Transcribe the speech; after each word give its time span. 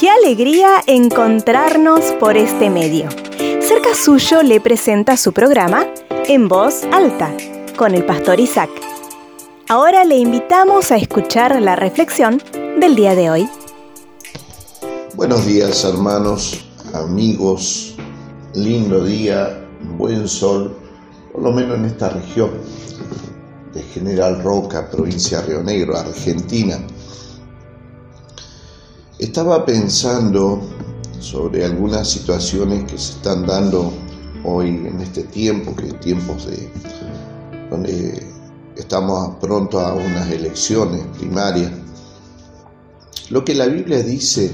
Qué 0.00 0.08
alegría 0.08 0.82
encontrarnos 0.86 2.00
por 2.18 2.38
este 2.38 2.70
medio. 2.70 3.10
Cerca 3.60 3.94
suyo 3.94 4.42
le 4.42 4.58
presenta 4.58 5.18
su 5.18 5.34
programa 5.34 5.86
En 6.28 6.48
Voz 6.48 6.84
Alta 6.90 7.36
con 7.76 7.94
el 7.94 8.06
pastor 8.06 8.40
Isaac. 8.40 8.70
Ahora 9.68 10.04
le 10.04 10.16
invitamos 10.16 10.92
a 10.92 10.96
escuchar 10.96 11.60
la 11.60 11.76
reflexión 11.76 12.40
del 12.80 12.96
día 12.96 13.14
de 13.14 13.28
hoy. 13.28 13.48
Buenos 15.14 15.44
días 15.44 15.84
hermanos, 15.84 16.64
amigos, 16.94 17.96
lindo 18.54 19.04
día, 19.04 19.62
buen 19.98 20.26
sol, 20.26 20.74
por 21.34 21.42
lo 21.42 21.52
menos 21.52 21.76
en 21.76 21.84
esta 21.84 22.08
región 22.08 22.52
de 23.74 23.82
General 23.82 24.42
Roca, 24.42 24.90
provincia 24.90 25.42
de 25.42 25.48
Río 25.48 25.62
Negro, 25.62 25.98
Argentina. 25.98 26.78
Estaba 29.18 29.66
pensando 29.66 30.60
sobre 31.18 31.64
algunas 31.64 32.08
situaciones 32.08 32.84
que 32.84 32.96
se 32.96 33.14
están 33.14 33.44
dando 33.46 33.92
hoy 34.44 34.68
en 34.68 35.00
este 35.00 35.24
tiempo, 35.24 35.74
que 35.74 35.92
tiempos 35.94 36.46
de 36.46 36.70
donde 37.68 38.24
estamos 38.76 39.34
pronto 39.40 39.80
a 39.80 39.92
unas 39.94 40.30
elecciones 40.30 41.04
primarias. 41.18 41.72
Lo 43.30 43.44
que 43.44 43.56
la 43.56 43.66
Biblia 43.66 44.04
dice 44.04 44.52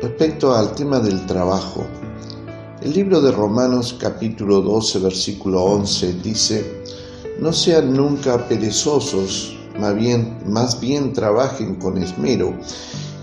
respecto 0.00 0.52
al 0.52 0.74
tema 0.74 0.98
del 0.98 1.24
trabajo. 1.24 1.86
El 2.80 2.92
libro 2.92 3.20
de 3.20 3.30
Romanos 3.30 3.94
capítulo 4.00 4.62
12 4.62 4.98
versículo 4.98 5.62
11 5.62 6.14
dice, 6.24 6.82
no 7.38 7.52
sean 7.52 7.94
nunca 7.94 8.48
perezosos, 8.48 9.56
más 9.78 9.94
bien, 9.94 10.38
más 10.44 10.80
bien 10.80 11.12
trabajen 11.12 11.76
con 11.76 11.98
esmero 11.98 12.52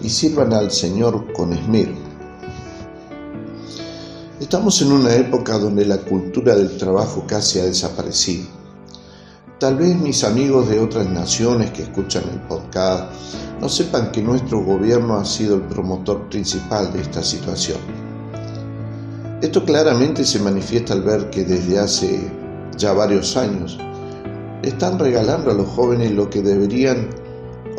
y 0.01 0.09
sirvan 0.09 0.53
al 0.53 0.71
Señor 0.71 1.31
con 1.33 1.53
esmero. 1.53 1.93
Estamos 4.39 4.81
en 4.81 4.91
una 4.93 5.13
época 5.15 5.57
donde 5.57 5.85
la 5.85 5.97
cultura 5.97 6.55
del 6.55 6.77
trabajo 6.77 7.25
casi 7.27 7.59
ha 7.59 7.65
desaparecido. 7.65 8.47
Tal 9.59 9.75
vez 9.75 9.93
mis 9.97 10.23
amigos 10.23 10.69
de 10.69 10.79
otras 10.79 11.09
naciones 11.09 11.71
que 11.71 11.83
escuchan 11.83 12.23
el 12.31 12.39
podcast 12.47 13.11
no 13.59 13.67
sepan 13.67 14.11
que 14.13 14.21
nuestro 14.21 14.63
gobierno 14.63 15.17
ha 15.17 15.25
sido 15.25 15.55
el 15.55 15.63
promotor 15.63 16.29
principal 16.29 16.93
de 16.93 17.01
esta 17.01 17.21
situación. 17.21 17.79
Esto 19.41 19.65
claramente 19.65 20.23
se 20.23 20.39
manifiesta 20.39 20.93
al 20.93 21.01
ver 21.01 21.29
que 21.29 21.43
desde 21.43 21.77
hace 21.77 22.31
ya 22.77 22.93
varios 22.93 23.35
años 23.35 23.77
están 24.63 24.97
regalando 24.97 25.51
a 25.51 25.53
los 25.53 25.67
jóvenes 25.67 26.11
lo 26.11 26.29
que 26.29 26.41
deberían 26.41 27.09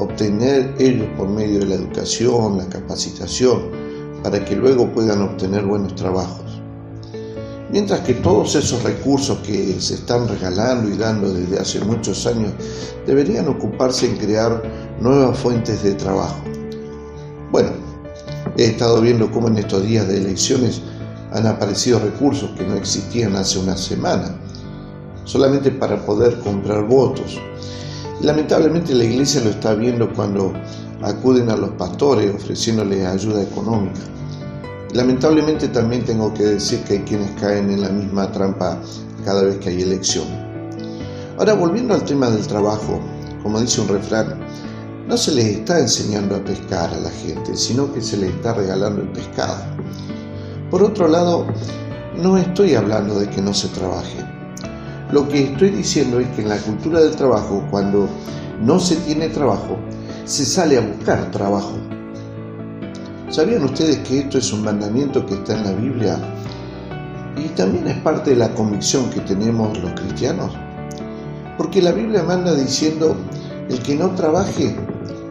obtener 0.00 0.74
ellos 0.78 1.08
por 1.16 1.28
medio 1.28 1.60
de 1.60 1.66
la 1.66 1.74
educación, 1.74 2.58
la 2.58 2.66
capacitación, 2.66 3.70
para 4.22 4.44
que 4.44 4.56
luego 4.56 4.90
puedan 4.92 5.22
obtener 5.22 5.64
buenos 5.64 5.94
trabajos. 5.94 6.60
Mientras 7.70 8.00
que 8.00 8.14
todos 8.14 8.56
esos 8.56 8.82
recursos 8.82 9.38
que 9.38 9.80
se 9.80 9.94
están 9.94 10.26
regalando 10.26 10.88
y 10.88 10.96
dando 10.96 11.32
desde 11.32 11.58
hace 11.58 11.80
muchos 11.80 12.26
años 12.26 12.52
deberían 13.06 13.48
ocuparse 13.48 14.06
en 14.06 14.16
crear 14.16 14.62
nuevas 15.00 15.38
fuentes 15.38 15.82
de 15.82 15.94
trabajo. 15.94 16.40
Bueno, 17.52 17.70
he 18.56 18.64
estado 18.64 19.00
viendo 19.00 19.30
cómo 19.30 19.48
en 19.48 19.58
estos 19.58 19.84
días 19.84 20.08
de 20.08 20.16
elecciones 20.16 20.82
han 21.32 21.46
aparecido 21.46 22.00
recursos 22.00 22.50
que 22.58 22.66
no 22.66 22.74
existían 22.74 23.36
hace 23.36 23.58
una 23.60 23.76
semana, 23.76 24.36
solamente 25.24 25.70
para 25.70 26.04
poder 26.04 26.40
comprar 26.40 26.88
votos. 26.88 27.38
Lamentablemente 28.22 28.94
la 28.94 29.04
iglesia 29.04 29.40
lo 29.40 29.48
está 29.50 29.74
viendo 29.74 30.12
cuando 30.12 30.52
acuden 31.00 31.48
a 31.48 31.56
los 31.56 31.70
pastores 31.70 32.34
ofreciéndoles 32.34 33.06
ayuda 33.06 33.42
económica. 33.42 34.00
Lamentablemente 34.92 35.68
también 35.68 36.04
tengo 36.04 36.34
que 36.34 36.42
decir 36.42 36.80
que 36.80 36.94
hay 36.94 36.98
quienes 37.00 37.30
caen 37.40 37.70
en 37.70 37.80
la 37.80 37.88
misma 37.88 38.30
trampa 38.30 38.78
cada 39.24 39.42
vez 39.42 39.56
que 39.56 39.70
hay 39.70 39.82
elección. 39.82 40.26
Ahora 41.38 41.54
volviendo 41.54 41.94
al 41.94 42.04
tema 42.04 42.28
del 42.28 42.46
trabajo, 42.46 43.00
como 43.42 43.58
dice 43.58 43.80
un 43.80 43.88
refrán, 43.88 44.38
no 45.08 45.16
se 45.16 45.32
les 45.32 45.46
está 45.46 45.78
enseñando 45.78 46.36
a 46.36 46.44
pescar 46.44 46.92
a 46.92 47.00
la 47.00 47.10
gente, 47.10 47.56
sino 47.56 47.90
que 47.90 48.02
se 48.02 48.18
les 48.18 48.34
está 48.34 48.52
regalando 48.52 49.00
el 49.00 49.08
pescado. 49.08 49.64
Por 50.70 50.82
otro 50.82 51.08
lado, 51.08 51.46
no 52.16 52.36
estoy 52.36 52.74
hablando 52.74 53.18
de 53.18 53.30
que 53.30 53.40
no 53.40 53.54
se 53.54 53.68
trabaje. 53.68 54.39
Lo 55.12 55.26
que 55.28 55.42
estoy 55.42 55.70
diciendo 55.70 56.20
es 56.20 56.28
que 56.28 56.42
en 56.42 56.48
la 56.48 56.58
cultura 56.58 57.00
del 57.00 57.16
trabajo, 57.16 57.66
cuando 57.68 58.08
no 58.62 58.78
se 58.78 58.94
tiene 58.96 59.28
trabajo, 59.28 59.76
se 60.24 60.44
sale 60.44 60.78
a 60.78 60.82
buscar 60.82 61.32
trabajo. 61.32 61.72
¿Sabían 63.28 63.64
ustedes 63.64 63.98
que 63.98 64.20
esto 64.20 64.38
es 64.38 64.52
un 64.52 64.62
mandamiento 64.62 65.26
que 65.26 65.34
está 65.34 65.56
en 65.56 65.64
la 65.64 65.72
Biblia? 65.72 66.16
Y 67.36 67.48
también 67.56 67.88
es 67.88 67.96
parte 67.98 68.30
de 68.30 68.36
la 68.36 68.54
convicción 68.54 69.10
que 69.10 69.20
tenemos 69.20 69.76
los 69.78 69.92
cristianos. 69.94 70.52
Porque 71.58 71.82
la 71.82 71.90
Biblia 71.90 72.22
manda 72.22 72.54
diciendo, 72.54 73.16
el 73.68 73.82
que 73.82 73.96
no 73.96 74.10
trabaje, 74.14 74.76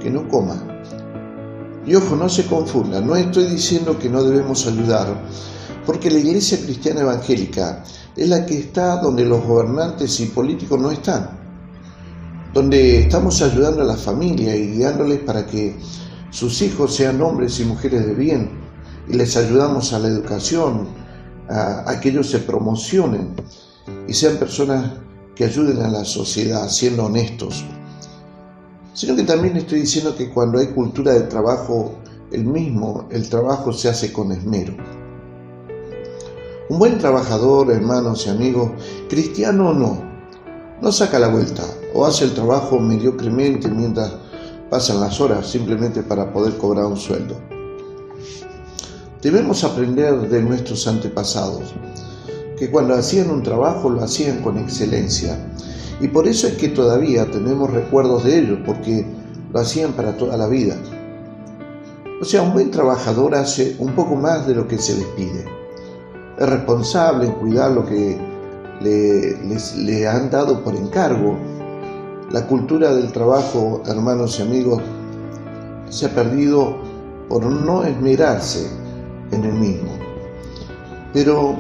que 0.02 0.10
no 0.10 0.28
coma. 0.28 0.62
Y 1.86 1.96
ojo, 1.96 2.18
no 2.18 2.28
se 2.28 2.46
confunda, 2.46 3.00
no 3.00 3.16
estoy 3.16 3.46
diciendo 3.46 3.98
que 3.98 4.10
no 4.10 4.24
debemos 4.24 4.68
ayudar, 4.68 5.08
porque 5.86 6.12
la 6.12 6.20
iglesia 6.20 6.60
cristiana 6.60 7.02
evangélica 7.02 7.84
es 8.20 8.28
la 8.28 8.46
que 8.46 8.58
está 8.58 8.98
donde 8.98 9.24
los 9.24 9.46
gobernantes 9.46 10.20
y 10.20 10.26
políticos 10.26 10.78
no 10.78 10.92
están, 10.92 11.30
donde 12.54 13.04
estamos 13.04 13.42
ayudando 13.42 13.82
a 13.82 13.86
la 13.86 13.96
familia 13.96 14.54
y 14.58 14.72
guiándoles 14.72 15.20
para 15.20 15.46
que 15.46 15.78
sus 16.30 16.62
hijos 16.62 16.94
sean 16.94 17.22
hombres 17.22 17.62
y 17.62 17.64
mujeres 17.64 18.06
de 18.06 18.14
bien 18.14 18.50
y 19.08 19.14
les 19.14 19.38
ayudamos 19.38 19.94
a 19.94 20.00
la 20.00 20.10
educación, 20.10 20.90
a, 21.48 21.98
que 22.02 22.10
ellos 22.10 22.30
se 22.30 22.40
promocionen 22.40 23.36
y 24.06 24.14
sean 24.14 24.36
personas 24.36 24.92
que 25.34 25.46
ayuden 25.46 25.82
a 25.82 25.88
la 25.88 26.04
sociedad 26.04 26.68
siendo 26.68 27.06
honestos. 27.06 27.64
Sino 28.94 29.16
que 29.16 29.24
también 29.24 29.56
estoy 29.56 29.80
diciendo 29.80 30.14
que 30.18 30.30
cuando 30.30 30.60
hay 30.60 30.68
cultura 30.68 31.14
de 31.14 31.22
trabajo, 31.22 31.94
el 32.34 32.44
mismo, 32.44 33.08
el 33.12 33.30
trabajo 33.30 33.72
se 33.72 33.88
hace 33.88 34.12
con 34.12 34.34
esmero. 34.34 34.76
Un 36.70 36.78
buen 36.78 37.00
trabajador, 37.00 37.72
hermanos 37.72 38.28
y 38.28 38.30
amigos, 38.30 38.70
cristiano 39.10 39.70
o 39.70 39.74
no, 39.74 40.04
no 40.80 40.92
saca 40.92 41.18
la 41.18 41.28
vuelta 41.28 41.64
o 41.96 42.06
hace 42.06 42.26
el 42.26 42.36
trabajo 42.36 42.78
mediocremente 42.78 43.70
mientras 43.70 44.14
pasan 44.70 45.02
las 45.02 45.20
horas 45.20 45.50
simplemente 45.50 46.04
para 46.04 46.32
poder 46.32 46.58
cobrar 46.58 46.86
un 46.86 46.96
sueldo. 46.96 47.38
Debemos 49.20 49.64
aprender 49.64 50.30
de 50.30 50.44
nuestros 50.44 50.88
antepasados, 50.88 51.74
que 52.56 52.70
cuando 52.70 52.94
hacían 52.94 53.32
un 53.32 53.42
trabajo 53.42 53.90
lo 53.90 54.04
hacían 54.04 54.44
con 54.44 54.60
excelencia. 54.60 55.52
Y 56.00 56.08
por 56.10 56.28
eso 56.28 56.46
es 56.46 56.54
que 56.54 56.70
todavía 56.70 57.32
tenemos 57.32 57.72
recuerdos 57.72 58.26
de 58.26 58.42
ellos, 58.42 58.60
porque 58.64 59.08
lo 59.52 59.60
hacían 59.60 59.94
para 59.94 60.16
toda 60.18 60.38
la 60.38 60.46
vida. 60.46 60.76
O 62.22 62.26
sea, 62.26 62.44
un 62.44 62.54
buen 62.54 62.70
trabajador 62.70 63.34
hace 63.34 63.76
un 63.80 63.96
poco 63.96 64.16
más 64.16 64.46
de 64.46 64.54
lo 64.54 64.68
que 64.68 64.78
se 64.78 64.96
les 64.96 65.08
pide 65.08 65.59
es 66.40 66.50
responsable 66.50 67.26
en 67.26 67.34
cuidar 67.34 67.72
lo 67.72 67.86
que 67.86 68.18
le, 68.80 69.38
le 69.78 70.08
han 70.08 70.30
dado 70.30 70.64
por 70.64 70.74
encargo. 70.74 71.38
La 72.32 72.48
cultura 72.48 72.94
del 72.94 73.12
trabajo, 73.12 73.82
hermanos 73.86 74.40
y 74.40 74.44
amigos, 74.44 74.82
se 75.90 76.06
ha 76.06 76.10
perdido 76.10 76.78
por 77.28 77.44
no 77.46 77.84
esmerarse 77.84 78.70
en 79.32 79.44
el 79.44 79.54
mismo. 79.54 79.92
Pero 81.14 81.58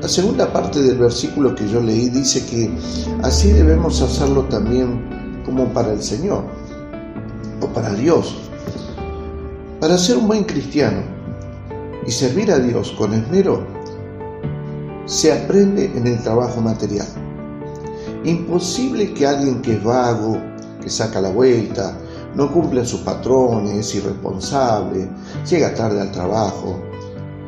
la 0.00 0.08
segunda 0.08 0.52
parte 0.52 0.80
del 0.80 0.98
versículo 0.98 1.54
que 1.54 1.68
yo 1.68 1.80
leí 1.80 2.08
dice 2.08 2.44
que 2.46 2.70
así 3.22 3.50
debemos 3.50 4.00
hacerlo 4.02 4.44
también 4.44 5.42
como 5.44 5.66
para 5.72 5.92
el 5.92 6.02
Señor 6.02 6.44
o 7.60 7.66
para 7.66 7.92
Dios. 7.94 8.36
Para 9.80 9.98
ser 9.98 10.18
un 10.18 10.28
buen 10.28 10.44
cristiano 10.44 11.02
y 12.06 12.10
servir 12.12 12.52
a 12.52 12.58
Dios 12.58 12.92
con 12.96 13.14
esmero, 13.14 13.81
se 15.06 15.32
aprende 15.32 15.92
en 15.94 16.06
el 16.06 16.22
trabajo 16.22 16.60
material. 16.60 17.06
Imposible 18.24 19.12
que 19.12 19.26
alguien 19.26 19.60
que 19.60 19.74
es 19.74 19.84
vago, 19.84 20.38
que 20.80 20.88
saca 20.88 21.20
la 21.20 21.30
vuelta, 21.30 21.96
no 22.34 22.52
cumple 22.52 22.80
a 22.80 22.84
sus 22.84 23.00
patrones, 23.00 23.78
es 23.78 23.94
irresponsable, 23.96 25.08
llega 25.48 25.74
tarde 25.74 26.00
al 26.00 26.12
trabajo, 26.12 26.80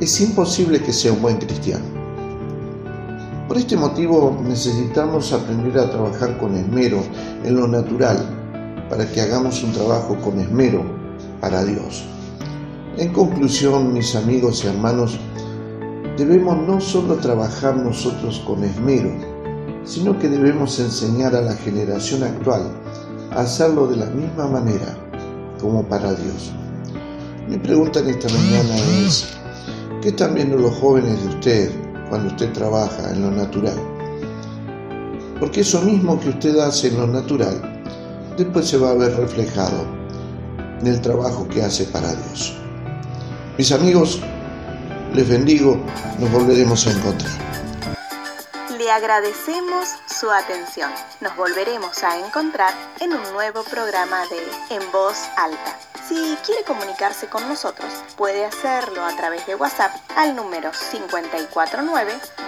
es 0.01 0.21
imposible 0.21 0.83
que 0.83 0.93
sea 0.93 1.13
un 1.13 1.23
buen 1.23 1.39
cristiano. 1.39 1.85
Por 3.47 3.59
este 3.59 3.77
motivo 3.77 4.37
necesitamos 4.43 5.33
aprender 5.33 5.79
a 5.79 5.91
trabajar 5.91 6.39
con 6.39 6.57
esmero 6.57 7.03
en 7.45 7.57
lo 7.57 7.69
natural 7.69 8.19
para 8.89 9.07
que 9.07 9.21
hagamos 9.21 9.63
un 9.63 9.73
trabajo 9.73 10.17
con 10.17 10.41
esmero 10.41 10.83
para 11.41 11.65
Dios. 11.65 12.05
En 12.97 13.13
conclusión, 13.13 13.93
mis 13.93 14.15
amigos 14.17 14.65
y 14.65 14.69
hermanos, 14.69 15.19
debemos 16.17 16.57
no 16.67 16.81
solo 16.81 17.17
trabajar 17.17 17.77
nosotros 17.77 18.43
con 18.47 18.63
esmero, 18.63 19.11
sino 19.85 20.19
que 20.19 20.29
debemos 20.29 20.79
enseñar 20.79 21.35
a 21.35 21.41
la 21.41 21.55
generación 21.55 22.23
actual 22.23 22.71
a 23.33 23.41
hacerlo 23.41 23.87
de 23.89 23.97
la 23.97 24.07
misma 24.07 24.47
manera 24.47 24.97
como 25.61 25.83
para 25.83 26.15
Dios. 26.15 26.53
Mi 27.49 27.59
pregunta 27.59 28.01
en 28.01 28.11
esta 28.11 28.29
mañana 28.29 28.77
es, 29.05 29.29
¿qué 30.01 30.09
están 30.11 30.35
viendo 30.35 30.57
los 30.57 30.75
jóvenes 30.77 31.21
de 31.23 31.29
usted 31.29 31.71
cuando 32.09 32.29
usted 32.29 32.53
trabaja 32.53 33.11
en 33.11 33.23
lo 33.23 33.31
natural? 33.31 33.77
Porque 35.41 35.61
eso 35.61 35.83
mismo 35.83 36.19
que 36.21 36.31
usted 36.31 36.57
hace 36.59 36.89
en 36.89 36.99
lo 36.99 37.07
natural, 37.07 37.83
después 38.37 38.69
se 38.69 38.79
va 38.79 38.91
a 38.91 38.95
ver 38.95 39.17
reflejado 39.17 39.85
en 40.81 40.87
el 40.87 41.01
trabajo 41.01 41.47
que 41.49 41.63
hace 41.63 41.85
para 41.85 42.15
Dios. 42.15 42.57
Mis 43.59 43.73
amigos, 43.73 44.21
les 45.15 45.29
bendigo, 45.29 45.79
nos 46.19 46.31
volveremos 46.31 46.87
a 46.87 46.91
encontrar. 46.91 47.33
Le 48.77 48.91
agradecemos 48.91 49.89
su 50.07 50.31
atención. 50.31 50.91
Nos 51.21 51.37
volveremos 51.37 52.03
a 52.03 52.19
encontrar 52.19 52.75
en 53.01 53.13
un 53.13 53.23
nuevo 53.33 53.63
programa 53.63 54.25
de 54.27 54.43
En 54.75 54.83
Voz 54.91 55.17
Alta. 55.37 55.79
Si 56.09 56.37
quiere 56.45 56.65
comunicarse 56.65 57.29
con 57.29 57.47
nosotros, 57.49 57.93
puede 58.17 58.45
hacerlo 58.45 59.05
a 59.05 59.15
través 59.17 59.47
de 59.47 59.55
WhatsApp 59.55 59.93
al 60.17 60.35
número 60.35 60.73